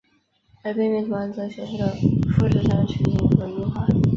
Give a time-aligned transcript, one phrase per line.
[0.63, 3.85] 而背面图案则显示了富士山取景和樱花。